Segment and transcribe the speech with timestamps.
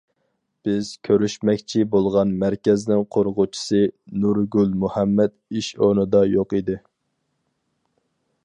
[0.67, 3.83] بىز كۆرۈشمەكچى بولغان مەركەزنىڭ قۇرغۇچىسى
[4.25, 6.81] نۇرگۈل مۇھەممەت ئىش ئورنىدا يوق ئىدى.